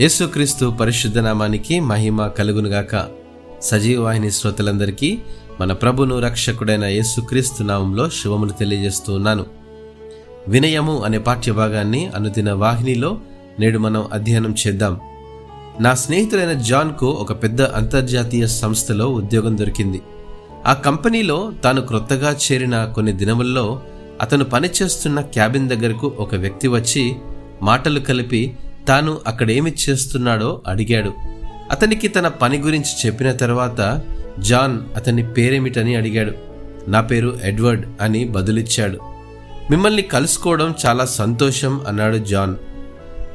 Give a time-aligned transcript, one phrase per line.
[0.00, 3.06] యేసుక్రీస్తు పరిశుద్ధ నామానికి మహిమ కలుగునుగాక
[3.62, 5.18] సజీవవాహిని శ్రోతలందరికీ
[5.60, 9.46] మన ప్రభును రక్షకుడైన యేసుక్రీస్తు నామంలో శుభములు తెలియజేస్తూ ఉన్నాను.
[10.48, 13.18] వినయము అనే పాఠ్యభాగాన్ని అనుదిన వాహినిలో
[13.60, 15.00] నేడు మనం అధ్యయనం చేద్దాం.
[15.80, 20.02] నా స్నేహితుడైన జాన్కు ఒక పెద్ద అంతర్జాతీయ సంస్థలో ఉద్యోగం దొరికింది.
[20.66, 23.82] ఆ కంపెనీలో తాను క్రొత్తగా చేరిన కొన్ని దినముల్లో
[24.20, 27.16] అతను పనిచేస్తున్న క్యాబిన్ దగ్గరకు ఒక వ్యక్తి వచ్చి
[27.62, 28.56] మాటలు కలిపి
[28.88, 31.12] తాను అక్కడేమి చేస్తున్నాడో అడిగాడు.
[31.70, 34.00] అతనికి తన పని గురించి చెప్పిన తర్వాత
[34.38, 36.32] జాన్ అతని పేరేమిటని అడిగాడు.
[36.88, 38.98] నా పేరు ఎడ్వర్డ్ అని బదులిచ్చాడు.
[39.70, 42.56] మిమ్మల్ని కలుసుకోవడం చాలా సంతోషం అన్నాడు జాన్.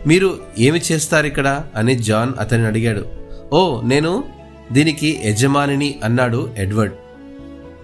[0.08, 3.06] మీరు ఏమి చేస్తారు ఇక్కడ అని జాన్ అతన్ని అడిగాడు.
[3.54, 4.24] ఓ నేను
[4.72, 6.94] దీనికి యజమానిని అన్నాడు ఎడ్వర్డ్.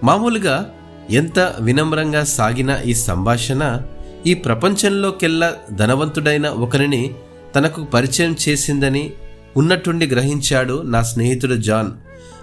[0.04, 0.70] మామూలుగా
[1.10, 3.80] ఎంత వినమ్రంగా సాగిన ఈ సంభాషణ
[4.26, 7.10] ఈ ప్రపంచంలోకెల్లా ధనవంతుడైన ఒకరిని
[7.54, 9.12] తనకు పరిచయం చేసిందని
[9.56, 11.90] ఉన్నట్టుండి గ్రహించాడు నా స్నేహితుడు జాన్.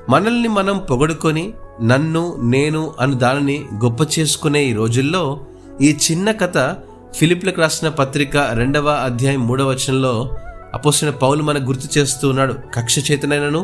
[0.09, 5.45] మనల్ని మనం పొగడుకొని నన్ను నేను అను దానిని గొప్ప చేసుకునే ఈ రోజుల్లో
[5.81, 6.75] ఈ చిన్న కథ
[7.15, 10.37] ఫిలిప్లకు రాసిన పత్రిక రెండవ అధ్యాయం మూడవ వచనంలో
[10.73, 12.55] అపోసిన పౌలు మనకు గుర్తు చేస్తూ ఉన్నాడు.
[12.75, 13.59] కక్ష చేతనైనను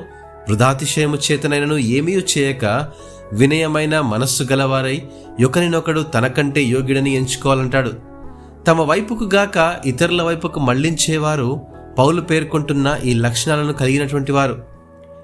[0.49, 2.87] వృధాతిశయము చేతనైనను ఏమీ చేయక
[3.33, 5.01] వినయమైన మనస్సు గలవారై
[5.45, 7.93] ఒకరినొకడు తనకంటే యోగ్యుడని ఎంచుకోవాలంటాడు.
[8.67, 11.61] తమ వైపుకు గాక ఇతరుల వైపుకు మళ్ళించేవారు
[11.97, 14.61] పౌలు పేర్కొంటున్న ఈ లక్షణాలను కలిగినటువంటి వారు.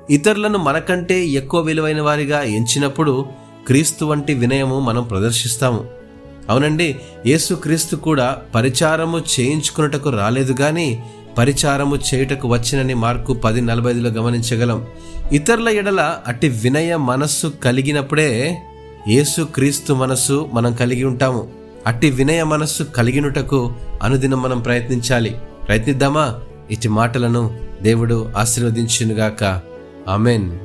[0.10, 3.26] ఇతరులను మనకంటే ఎక్కువ విలువైన వారిగా ఎంచినప్పుడు
[3.68, 5.86] క్రీస్తు వంటి వినయము మనం ప్రదర్శిస్తాము.
[6.50, 11.04] అవునండి యేసు క్రీస్తు కూడా పరిచారము చేయించుకున్నటకు రాలేదు కానీ
[11.38, 14.88] పరిచారము చేయుటకు వచ్చినని మార్కు పది నలభైలో గమనించగలం.
[15.32, 18.58] ఇతరుల ఎడల అట్టి వినయ మనస్సు కలిగినప్పుడే
[19.08, 21.63] యేసు క్రీస్తు మనస్సు మనం కలిగి ఉంటాము.
[21.88, 25.36] అట్టి వినయ మనస్సు కలిగినుటకు అనుదినం మనం ప్రయత్నించాలి.
[25.68, 26.40] ప్రయత్నిద్దామా?
[26.72, 29.62] ఇటు మాటలను దేవుడు ఆశీర్వదించునుగాక.
[30.08, 30.60] ఆమెన్.